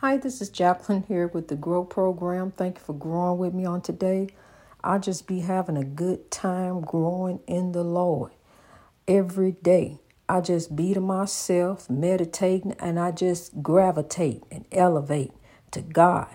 [0.00, 2.52] Hi, this is Jacqueline here with the Grow Program.
[2.52, 4.28] Thank you for growing with me on today.
[4.82, 8.32] I'll just be having a good time growing in the Lord
[9.06, 9.98] every day.
[10.26, 15.32] I just be to myself, meditating, and I just gravitate and elevate
[15.72, 16.28] to God.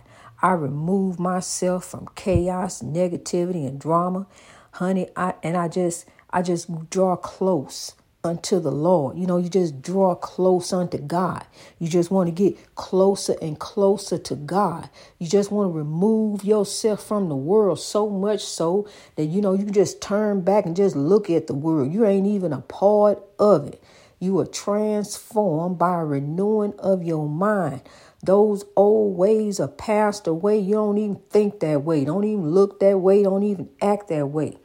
[0.44, 4.28] I remove myself from chaos, negativity, and drama,
[4.74, 5.10] honey.
[5.16, 7.96] I and I just I just draw close
[8.26, 9.18] unto the Lord.
[9.18, 11.46] You know, you just draw close unto God.
[11.80, 14.90] You just want to get closer and closer to God.
[15.20, 19.54] You just want to remove yourself from the world so much so that, you know,
[19.54, 21.94] you just turn back and just look at the world.
[21.94, 23.84] You ain't even a part of it.
[24.20, 27.84] You are transformed by a renewing of your mind.
[28.24, 30.60] Those old ways are passed away.
[30.60, 32.06] You don't even think that way.
[32.06, 33.24] Don't even look that way.
[33.24, 34.58] Don't even act that way.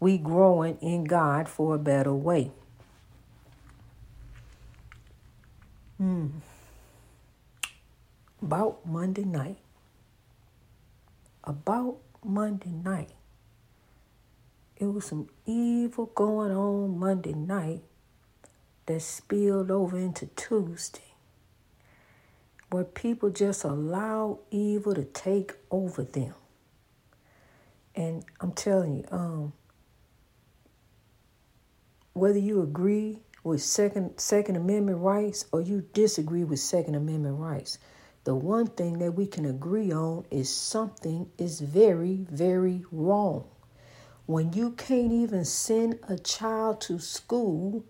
[0.00, 2.52] We growing in God for a better way.
[5.98, 6.28] Hmm.
[8.40, 9.58] About Monday night.
[11.42, 13.10] About Monday night.
[14.76, 17.82] It was some evil going on Monday night
[18.86, 21.02] that spilled over into Tuesday.
[22.70, 26.34] Where people just allow evil to take over them.
[27.96, 29.52] And I'm telling you, um,
[32.12, 37.78] whether you agree with second second amendment rights or you disagree with second amendment rights.
[38.24, 43.48] The one thing that we can agree on is something is very very wrong.
[44.26, 47.84] When you can't even send a child to school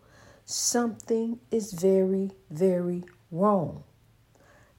[0.44, 3.84] something is very very wrong.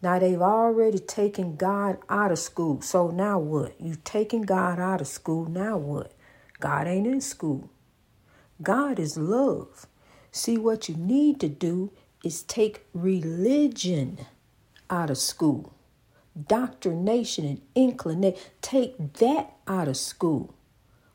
[0.01, 2.81] Now they've already taken god out of school.
[2.81, 3.79] So now what?
[3.79, 5.45] You've taken god out of school.
[5.45, 6.13] Now what?
[6.59, 7.69] God ain't in school.
[8.61, 9.85] God is love
[10.31, 11.91] See, what you need to do
[12.23, 14.19] is take religion
[14.89, 15.73] out of school,
[16.47, 18.39] doctrination and inclination.
[18.61, 20.53] Take that out of school.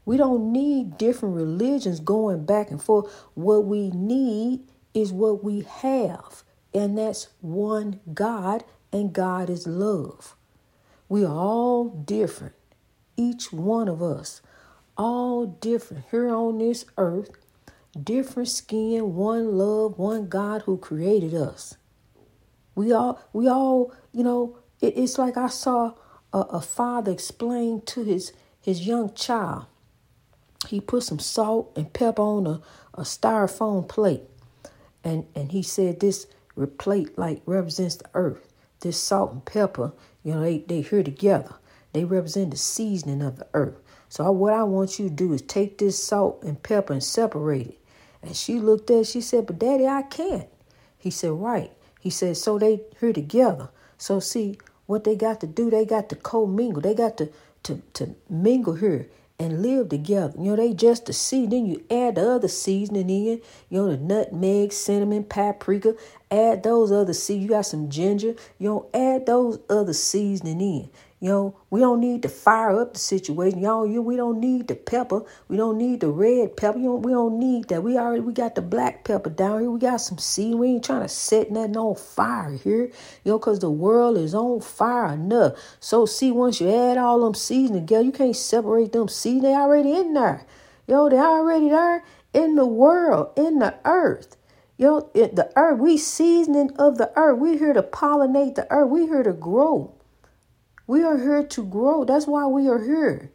[0.04, 3.12] We don't need different religions going back and forth.
[3.34, 4.60] What we need
[4.92, 6.42] is what we have,
[6.74, 10.36] and that's one God, and God is love.
[11.08, 12.54] We are all different,
[13.16, 14.42] each one of us,
[14.97, 17.30] all different here on this earth
[17.94, 21.77] different skin, one love, one God who created us.
[22.75, 25.94] We all, we all, you know, it, it's like I saw
[26.33, 29.66] a, a father explain to his his young child.
[30.69, 32.60] He put some salt and pepper on a,
[32.94, 34.22] a styrofoam plate,
[35.04, 36.27] and and he said this
[36.78, 38.53] plate like represents the earth.
[38.81, 41.54] This salt and pepper, you know, they they here together.
[41.93, 43.77] They represent the seasoning of the earth.
[44.09, 47.69] So what I want you to do is take this salt and pepper and separate
[47.69, 47.78] it.
[48.24, 50.48] And she looked at, she said, But daddy, I can't.
[50.98, 51.70] He said, Right.
[52.00, 53.68] He said, So they here together.
[53.98, 56.82] So see, what they got to do, they got to co-mingle.
[56.82, 57.30] They got to
[57.64, 59.08] to to mingle here
[59.38, 60.34] and live together.
[60.38, 61.50] You know, they just the seed.
[61.50, 63.40] Then you add the other seasoning in.
[63.68, 65.96] You know, the nutmeg, cinnamon, paprika.
[66.30, 67.42] Add those other seeds.
[67.42, 68.34] You got some ginger.
[68.58, 70.91] You know, add those other seasoning in.
[71.24, 73.60] You know, we don't need to fire up the situation.
[73.60, 75.22] Y'all, you we don't need the pepper.
[75.48, 76.76] We don't need the red pepper.
[76.76, 77.82] You know, we don't need that.
[77.82, 79.70] We already we got the black pepper down here.
[79.70, 80.54] We got some seed.
[80.56, 82.92] We ain't trying to set nothing on fire here.
[83.24, 85.54] You know, cause the world is on fire enough.
[85.80, 89.44] So see, once you add all them seeds together, you can't separate them seeds.
[89.44, 90.44] They already in there.
[90.86, 92.04] Yo, they already there
[92.34, 94.36] in the world, in the earth.
[94.76, 97.38] Yo, it, the earth, we seasoning of the earth.
[97.38, 98.91] We here to pollinate the earth.
[98.91, 99.94] We here to grow.
[100.87, 102.05] We are here to grow.
[102.05, 103.33] That's why we are here.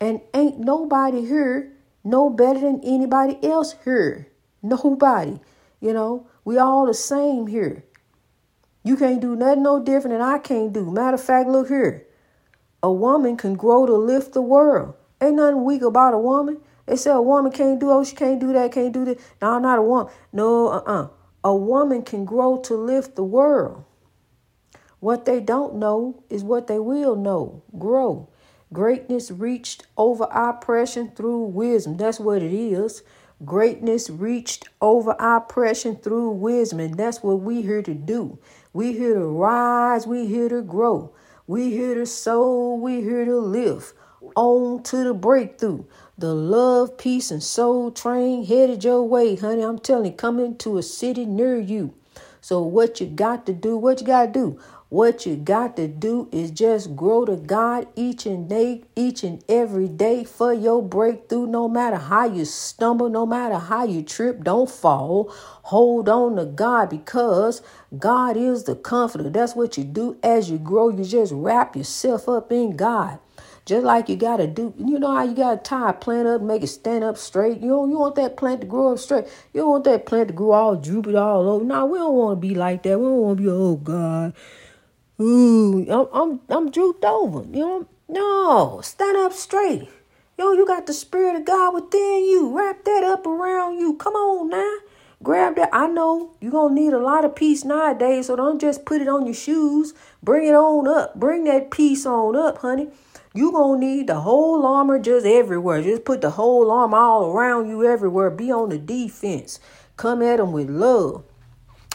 [0.00, 4.28] And ain't nobody here no better than anybody else here.
[4.62, 5.40] Nobody.
[5.80, 7.84] You know, we all the same here.
[8.82, 10.90] You can't do nothing no different than I can't do.
[10.90, 12.06] Matter of fact, look here.
[12.82, 14.94] A woman can grow to lift the world.
[15.20, 16.60] Ain't nothing weak about a woman.
[16.86, 19.20] They say a woman can't do oh she can't do that, can't do that.
[19.40, 20.12] No, I'm not a woman.
[20.32, 21.08] No, uh-uh.
[21.44, 23.84] A woman can grow to lift the world.
[25.00, 27.62] What they don't know is what they will know.
[27.78, 28.28] Grow.
[28.72, 31.96] Greatness reached over oppression through wisdom.
[31.96, 33.02] That's what it is.
[33.44, 36.80] Greatness reached over oppression through wisdom.
[36.80, 38.38] And that's what we here to do.
[38.74, 40.06] We here to rise.
[40.06, 41.14] We here to grow.
[41.46, 42.74] We here to sow.
[42.74, 43.94] We here to live.
[44.36, 45.84] On to the breakthrough.
[46.18, 49.62] The love, peace, and soul train headed your way, honey.
[49.62, 51.94] I'm telling you, coming to a city near you.
[52.40, 54.60] So what you got to do, what you got to do?
[54.88, 59.44] What you got to do is just grow to God each and day, each and
[59.48, 61.46] every day for your breakthrough.
[61.46, 65.32] No matter how you stumble, no matter how you trip, don't fall.
[65.64, 67.62] Hold on to God because
[67.96, 69.30] God is the comforter.
[69.30, 70.88] That's what you do as you grow.
[70.88, 73.20] You just wrap yourself up in God.
[73.70, 76.64] Just like you gotta do, you know how you gotta tie a plant up, make
[76.64, 77.60] it stand up straight.
[77.60, 79.26] You don't, you want that plant to grow up straight.
[79.54, 81.64] You don't want that plant to grow all droopy all over.
[81.64, 82.98] No, we don't want to be like that.
[82.98, 84.34] We don't want to be, oh God,
[85.20, 87.44] ooh, I'm, I'm, I'm drooped over.
[87.44, 89.88] You know, no, stand up straight.
[90.36, 92.50] Yo, you got the spirit of God within you.
[92.52, 93.94] Wrap that up around you.
[93.94, 94.78] Come on now.
[95.22, 95.68] Grab that.
[95.72, 99.02] I know you're going to need a lot of peace nowadays, so don't just put
[99.02, 99.92] it on your shoes.
[100.22, 101.14] Bring it on up.
[101.14, 102.88] Bring that peace on up, honey.
[103.32, 105.82] You gonna need the whole armor just everywhere.
[105.82, 108.28] Just put the whole armor all around you everywhere.
[108.28, 109.60] Be on the defense.
[109.96, 111.22] Come at them with love.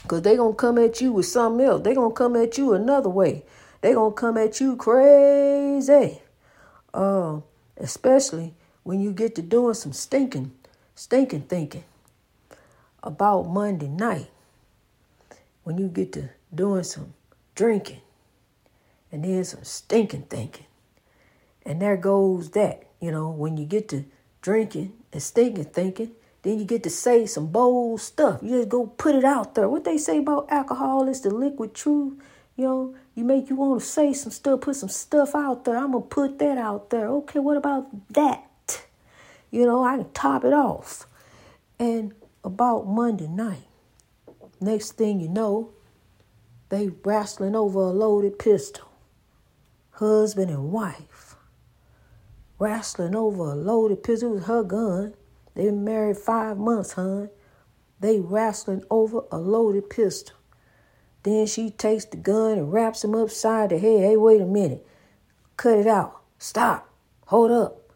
[0.08, 1.82] Cause they gonna come at you with something else.
[1.82, 3.44] They gonna come at you another way.
[3.82, 6.22] They gonna come at you crazy.
[6.94, 7.42] Uh,
[7.76, 10.54] especially when you get to doing some stinking,
[10.94, 11.84] stinking thinking
[13.06, 14.30] about Monday night.
[15.64, 17.14] When you get to doing some
[17.56, 18.02] drinking
[19.12, 20.66] and then some stinking thinking.
[21.66, 22.84] And there goes that.
[23.00, 24.06] You know, when you get to
[24.42, 26.12] drinking and stinking thinking,
[26.42, 28.42] then you get to say some bold stuff.
[28.44, 29.68] You just go put it out there.
[29.68, 32.14] What they say about alcohol is the liquid truth.
[32.56, 35.78] You know, you make you want to say some stuff, put some stuff out there.
[35.78, 37.08] I'm gonna put that out there.
[37.08, 38.86] Okay, what about that?
[39.52, 41.08] You know, I can top it off.
[41.80, 42.14] And
[42.46, 43.68] about Monday night,
[44.62, 45.72] next thing you know,
[46.70, 48.88] they wrestling over a loaded pistol.
[49.92, 51.36] Husband and wife
[52.60, 54.32] wrestling over a loaded pistol.
[54.32, 55.14] It was her gun.
[55.54, 57.30] They been married five months, hon.
[58.00, 60.36] They wrestling over a loaded pistol.
[61.24, 64.02] Then she takes the gun and wraps him upside the head.
[64.02, 64.86] Hey, wait a minute.
[65.58, 66.22] Cut it out.
[66.38, 66.90] Stop.
[67.28, 67.94] Hold up.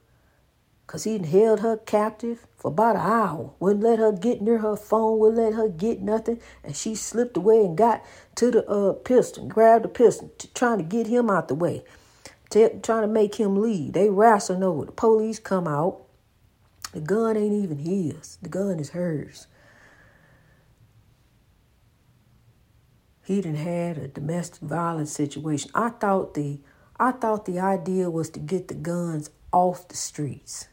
[0.85, 3.53] Because he held her captive for about an hour.
[3.59, 5.17] Wouldn't let her get near her phone.
[5.17, 6.39] Wouldn't let her get nothing.
[6.63, 10.83] And she slipped away and got to the uh, pistol, grabbed the pistol, trying to
[10.83, 11.83] get him out the way
[12.49, 13.93] t- trying to make him leave.
[13.93, 14.85] They wrestling over.
[14.85, 16.01] The police come out.
[16.93, 18.37] The gun ain't even his.
[18.41, 19.47] The gun is hers.
[23.23, 25.69] He didn't had a domestic violence situation.
[25.75, 26.59] I thought the
[26.99, 30.67] I thought the idea was to get the guns off the streets.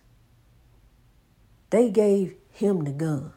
[1.71, 3.33] They gave him the gun.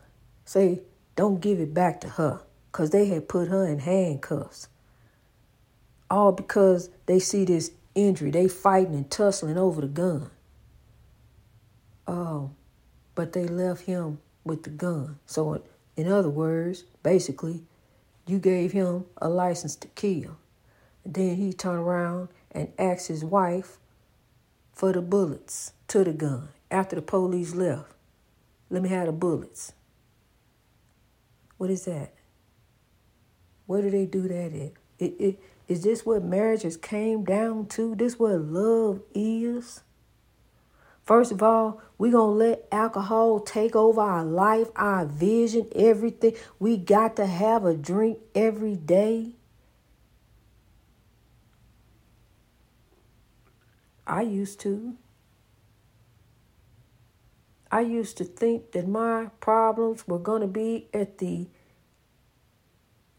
[0.46, 0.82] Say,
[1.16, 2.42] don't give it back to her.
[2.72, 4.68] Because they had put her in handcuffs.
[6.10, 8.32] All because they see this injury.
[8.32, 10.30] They fighting and tussling over the gun.
[12.08, 12.52] Oh,
[13.16, 15.20] but they left him with the gun.
[15.26, 15.62] So,
[15.96, 17.64] in other words, basically,
[18.26, 20.38] you gave him a license to kill.
[21.06, 23.78] Then he turned around and asked his wife
[24.74, 27.92] for the bullets to the gun after the police left.
[28.70, 29.74] Let me have the bullets.
[31.58, 32.14] What is that?
[33.66, 34.72] Where do they do that at?
[34.98, 37.96] It, it, is this what marriages came down to?
[37.96, 39.82] This what love is?
[41.04, 46.36] First of all, we're going to let alcohol take over our life, our vision, everything.
[46.60, 49.34] We got to have a drink every day.
[54.06, 54.96] I used to.
[57.72, 61.48] I used to think that my problems were going to be at the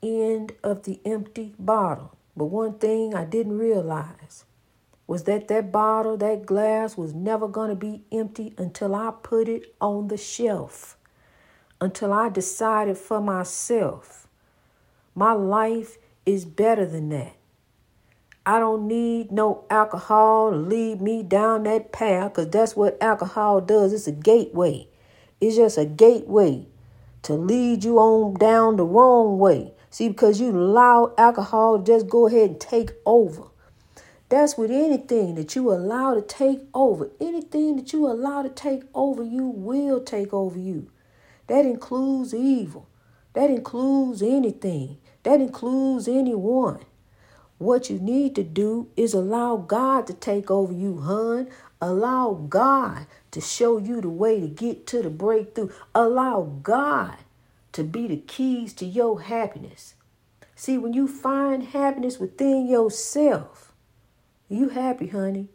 [0.03, 2.17] end of the empty bottle.
[2.37, 4.45] But one thing I didn't realize
[5.07, 9.49] was that that bottle, that glass was never going to be empty until I put
[9.49, 10.97] it on the shelf,
[11.81, 14.29] until I decided for myself.
[15.15, 17.35] My life is better than that.
[18.47, 23.61] I don't need no alcohol to lead me down that path because that's what alcohol
[23.61, 23.93] does.
[23.93, 24.89] It's a gateway.
[25.41, 26.67] It's just a gateway
[27.23, 29.75] to lead you on down the wrong way.
[29.91, 33.45] See, because you allow alcohol just go ahead and take over.
[34.31, 37.11] That's with anything that you allow to take over.
[37.21, 40.91] Anything that you allow to take over you will take over you.
[41.49, 42.89] That includes evil.
[43.35, 44.99] That includes anything.
[45.25, 46.81] That includes anyone.
[47.61, 51.51] What you need to do is allow God to take over you, hun.
[51.79, 55.69] Allow God to show you the way to get to the breakthrough.
[55.95, 57.19] Allow God
[57.73, 59.93] to be the keys to your happiness.
[60.55, 63.75] See, when you find happiness within yourself,
[64.49, 65.49] you happy, honey.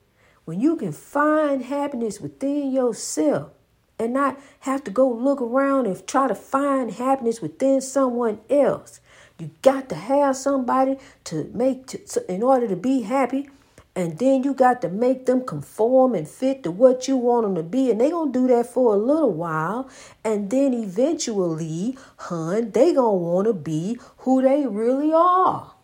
[0.46, 3.50] When you can find happiness within yourself
[3.98, 9.00] and not have to go look around and try to find happiness within someone else.
[9.38, 13.50] You got to have somebody to make to, in order to be happy.
[13.98, 17.56] And then you got to make them conform and fit to what you want them
[17.56, 17.90] to be.
[17.90, 19.90] And they going to do that for a little while.
[20.24, 25.76] And then eventually, hun, they going to want to be who they really are.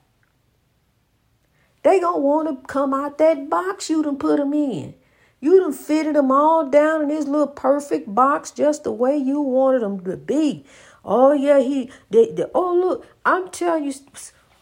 [1.83, 4.93] They going to want to come out that box you done put them in.
[5.39, 9.41] You done fitted them all down in this little perfect box just the way you
[9.41, 10.65] wanted them to be.
[11.03, 13.93] Oh, yeah, he, they, they, oh, look, I'm telling you,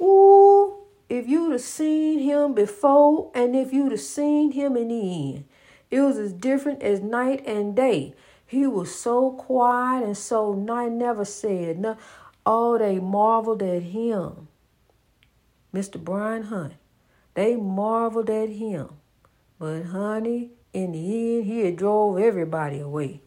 [0.05, 0.77] ooh,
[1.09, 5.45] if you'd have seen him before and if you'd have seen him in the end,
[5.91, 8.13] it was as different as night and day.
[8.45, 12.03] He was so quiet and so nice, never said nothing.
[12.45, 14.47] Oh, they marveled at him.
[15.73, 16.03] Mr.
[16.03, 16.73] Brian Hunt.
[17.33, 18.89] They marveled at him.
[19.59, 23.21] But honey, in the end, he had drove everybody away.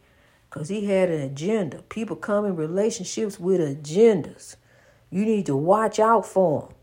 [0.53, 1.81] Because he had an agenda.
[1.89, 4.55] People come in relationships with agendas.
[5.09, 6.77] You need to watch out for them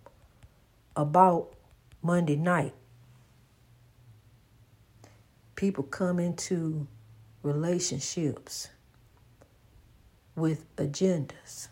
[0.96, 1.54] about
[2.02, 2.74] Monday night.
[5.54, 6.88] People come into
[7.44, 8.70] relationships
[10.34, 11.68] with agendas.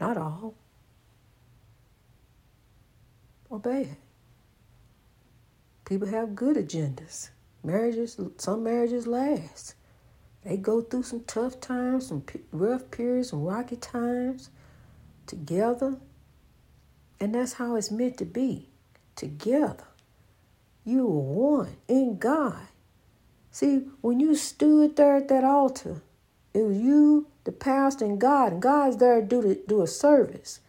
[0.00, 0.56] Not all.
[3.48, 3.96] Or bad.
[5.84, 7.30] People have good agendas.
[7.68, 9.74] Marriages, some marriages last.
[10.42, 14.48] They go through some tough times, some rough periods, some rocky times
[15.26, 15.98] together.
[17.20, 18.70] And that's how it's meant to be
[19.16, 19.84] together.
[20.86, 22.68] You are one in God.
[23.50, 26.00] See, when you stood there at that altar,
[26.54, 28.52] it was you, the pastor, and God.
[28.52, 30.60] And God's there to do, the, do a service.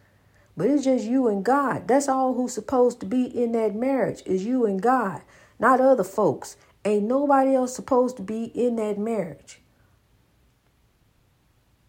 [0.58, 1.88] But it's just you and God.
[1.88, 5.22] That's all who's supposed to be in that marriage is you and God,
[5.58, 6.58] not other folks.
[6.86, 9.60] Ain't nobody else supposed to be in that marriage.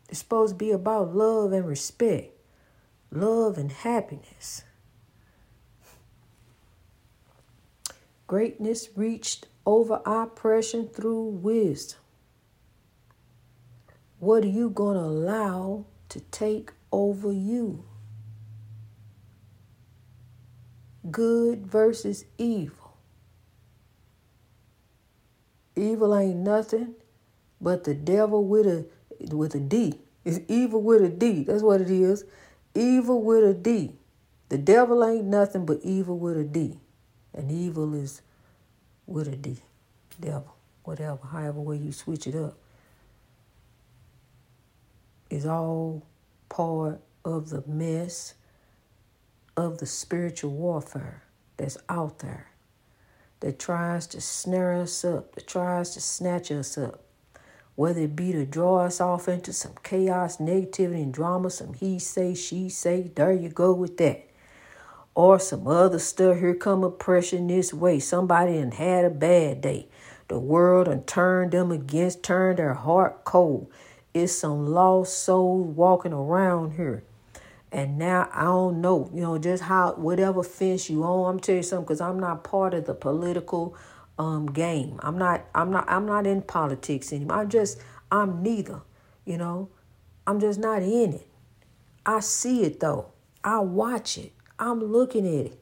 [0.09, 2.33] It's supposed to be about love and respect,
[3.13, 4.65] love and happiness.
[8.27, 11.99] Greatness reached over oppression through wisdom.
[14.19, 17.85] What are you going to allow to take over you?
[21.11, 22.80] Good versus evil.
[25.81, 26.95] Evil ain't nothing
[27.59, 28.85] but the devil with a
[29.35, 29.99] with a D.
[30.27, 31.45] It's evil with a D.
[31.45, 32.25] That's what it is.
[32.75, 33.95] Evil with a D.
[34.51, 36.77] The devil ain't nothing but evil with a D.
[37.33, 38.21] And evil is
[39.07, 39.57] with a D.
[40.21, 40.55] Devil.
[40.85, 42.59] Whatever, however way you switch it up.
[45.31, 46.07] Is all
[46.51, 48.35] part of the mess
[49.57, 51.23] of the spiritual warfare
[51.57, 52.50] that's out there
[53.41, 57.03] that tries to snare us up, that tries to snatch us up,
[57.75, 61.99] whether it be to draw us off into some chaos, negativity, and drama, some he
[61.99, 64.27] say, she say, there you go with that.
[65.15, 67.99] Or some other stuff, here come oppression this way.
[67.99, 69.89] Somebody and had a bad day.
[70.29, 73.71] The world and turned them against, turned their heart cold.
[74.15, 77.03] It's some lost soul walking around here.
[77.73, 81.35] And now I don't know, you know, just how whatever fence you on.
[81.35, 83.77] I'm tell you something, because I'm not part of the political
[84.19, 84.99] um game.
[85.03, 87.39] I'm not I'm not I'm not in politics anymore.
[87.39, 87.79] I'm just
[88.11, 88.83] I'm neither,
[89.25, 89.69] you know.
[90.27, 91.27] I'm just not in it.
[92.05, 93.13] I see it though.
[93.43, 94.33] I watch it.
[94.59, 95.59] I'm looking at it.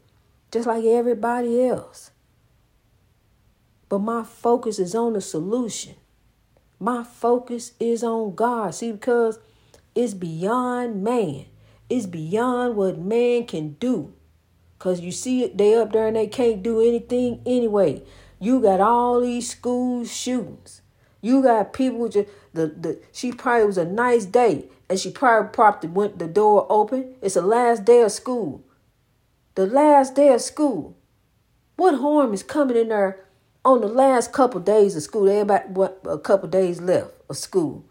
[0.51, 2.11] Just like everybody else.
[3.89, 5.95] But my focus is on the solution.
[6.81, 8.75] My focus is on God.
[8.75, 9.39] See, because
[9.95, 11.47] it's beyond man.
[11.89, 14.13] It's beyond what man can do.
[14.79, 18.03] Cause you see they up there and they can't do anything anyway.
[18.39, 20.83] You got all these school shootings.
[21.21, 25.51] You got people just the the she probably was a nice day and she probably
[25.51, 27.17] propped the went the door open.
[27.21, 28.63] It's the last day of school.
[29.57, 30.97] The last day of school.
[31.75, 33.25] What harm is coming in there
[33.65, 35.29] on the last couple days of school?
[35.29, 37.85] Everybody what a couple days left of school.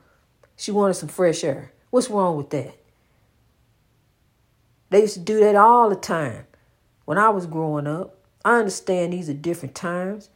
[0.56, 1.74] She wanted some fresh air.
[1.90, 2.77] What's wrong with that?
[4.90, 6.46] They used to do that all the time
[7.06, 8.18] when I was growing up.
[8.46, 10.30] I understand these are different times,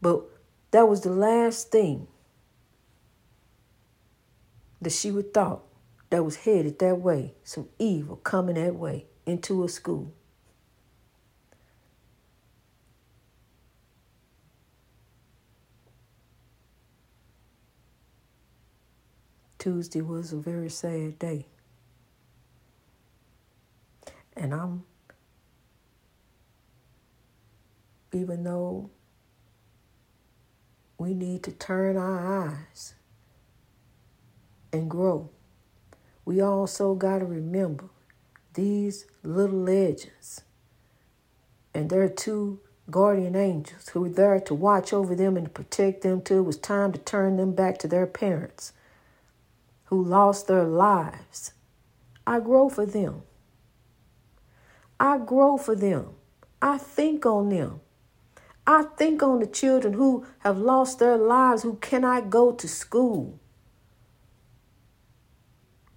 [0.00, 0.24] but
[0.72, 2.08] that was the last thing
[4.80, 5.62] that she would thought
[6.10, 10.12] that was headed that way, some evil coming that way into a school.
[19.58, 21.46] Tuesday was a very sad day.
[24.36, 24.84] And I'm,
[28.12, 28.90] even though
[30.98, 32.94] we need to turn our eyes
[34.72, 35.30] and grow,
[36.24, 37.86] we also got to remember
[38.54, 40.42] these little legends
[41.74, 42.60] and their two
[42.90, 46.58] guardian angels who were there to watch over them and protect them till it was
[46.58, 48.72] time to turn them back to their parents
[49.84, 51.52] who lost their lives.
[52.26, 53.22] I grow for them.
[55.02, 56.10] I grow for them.
[56.62, 57.80] I think on them.
[58.64, 63.40] I think on the children who have lost their lives, who cannot go to school.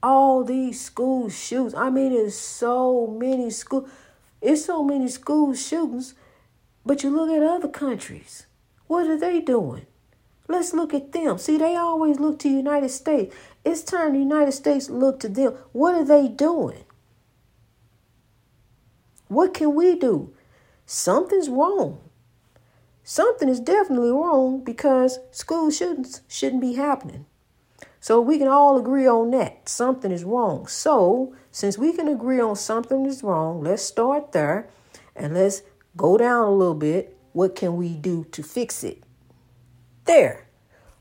[0.02, 1.76] All these school shootings.
[1.76, 3.88] I mean, there's so many school.
[4.42, 6.16] It's so many school shootings.
[6.84, 8.48] But you look at other countries.
[8.88, 9.86] What are they doing?
[10.48, 11.38] Let's look at them.
[11.38, 13.36] See, they always look to the United States.
[13.64, 15.54] It's time the United States look to them.
[15.74, 16.86] What are they doing?
[19.28, 20.34] What can we do?
[20.86, 22.00] Something's wrong.
[23.04, 27.26] Something is definitely wrong because school shootings shouldn't be happening.
[28.00, 29.68] So we can all agree on that.
[29.68, 30.68] Something is wrong.
[30.68, 34.70] So, since we can agree on something is wrong, let's start there
[35.16, 35.64] and let's
[35.98, 37.18] go down a little bit.
[37.34, 39.04] What can we do to fix it?
[40.06, 40.48] There.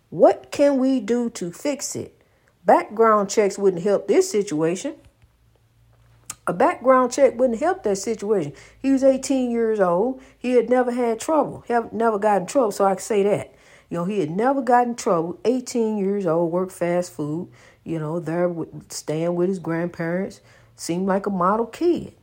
[0.09, 2.23] What can we do to fix it?
[2.65, 4.95] Background checks wouldn't help this situation.
[6.47, 8.53] A background check wouldn't help that situation.
[8.79, 10.21] He was 18 years old.
[10.37, 11.65] He had never had trouble.
[11.67, 13.55] He never got in trouble, so I can say that.
[13.89, 15.39] You know, he had never got in trouble.
[15.45, 17.49] 18 years old, worked fast food.
[17.83, 18.53] You know, there
[18.89, 20.41] staying with his grandparents.
[20.77, 22.15] Seemed like a model kid.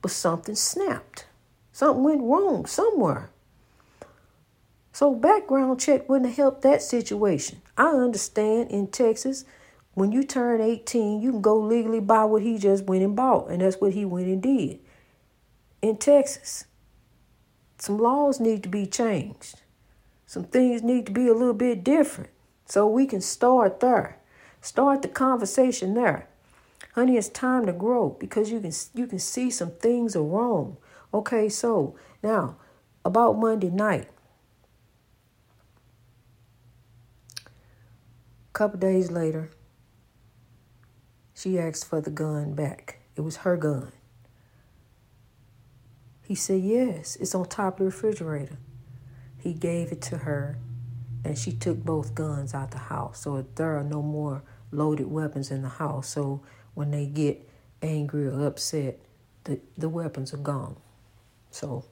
[0.00, 1.26] But something snapped.
[1.72, 3.30] Something went wrong somewhere.
[4.92, 7.62] So background check wouldn't help that situation.
[7.76, 9.44] I understand in Texas,
[9.94, 13.50] when you turn 18, you can go legally buy what he just went and bought,
[13.50, 14.80] and that's what he went and did.
[15.82, 16.64] In Texas,
[17.78, 19.60] some laws need to be changed.
[20.26, 22.30] Some things need to be a little bit different.
[22.64, 24.18] So we can start there.
[24.62, 26.28] Start the conversation there.
[26.94, 30.76] Honey, it's time to grow because you can you can see some things are wrong.
[31.12, 32.56] Okay, so now
[33.04, 34.08] about Monday night.
[37.44, 39.50] A couple days later,
[41.42, 43.00] she asked for the gun back.
[43.16, 43.90] It was her gun.
[46.22, 48.58] He said, Yes, it's on top of the refrigerator.
[49.38, 50.58] He gave it to her,
[51.24, 53.22] and she took both guns out the house.
[53.22, 56.08] So there are no more loaded weapons in the house.
[56.08, 56.42] So
[56.74, 57.48] when they get
[57.82, 59.00] angry or upset,
[59.44, 60.76] the, the weapons are gone.
[61.50, 61.84] So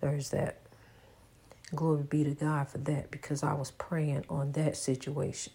[0.00, 0.60] there's that.
[1.74, 5.52] Glory be to God for that because I was praying on that situation.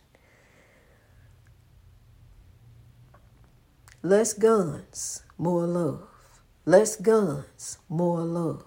[4.05, 6.09] Less guns, more love.
[6.65, 8.65] Less guns, more love.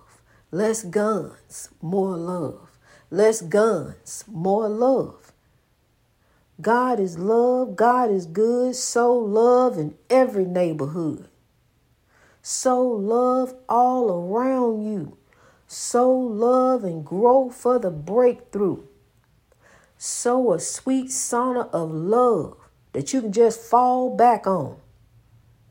[0.50, 2.70] Less guns, more love.
[3.10, 5.34] Less guns, more love.
[6.58, 7.76] God is love.
[7.76, 8.76] God is good.
[8.76, 11.28] So love in every neighborhood.
[12.40, 15.18] So love all around you.
[15.66, 18.84] So love and grow for the breakthrough.
[19.98, 22.56] Sow a sweet sauna of love
[22.94, 24.78] that you can just fall back on.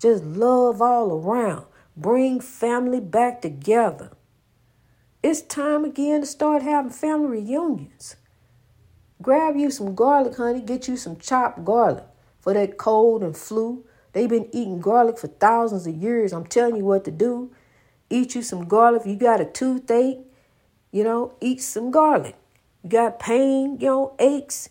[0.06, 1.66] Just love all around.
[1.98, 4.12] Bring family back together.
[5.24, 8.16] It's time again to start having family reunions.
[9.20, 10.62] Grab you some garlic, honey.
[10.62, 12.04] Get you some chopped garlic
[12.40, 13.84] for that cold and flu.
[14.14, 16.34] They've been eating garlic for thousands of years.
[16.34, 17.52] I'm telling you what to do.
[18.12, 19.08] Eat you some garlic.
[19.08, 20.20] You got a toothache,
[20.92, 22.36] you know, eat some garlic.
[22.84, 24.70] You got pain, you know, aches.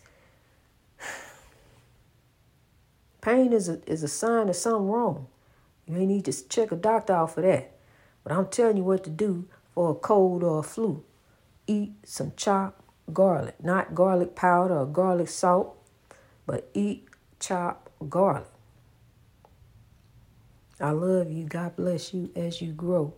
[3.24, 5.28] Pain is a, is a sign of something wrong.
[5.86, 7.72] You may need to check a doctor out for that.
[8.22, 11.02] But I'm telling you what to do for a cold or a flu.
[11.66, 12.82] Eat some chopped
[13.14, 15.74] garlic, not garlic powder or garlic salt,
[16.44, 17.08] but eat
[17.40, 18.44] chopped garlic.
[20.78, 21.46] I love you.
[21.46, 23.14] God bless you as you grow.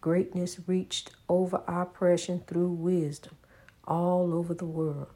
[0.00, 3.36] Greatness reached over oppression through wisdom
[3.84, 5.08] all over the world.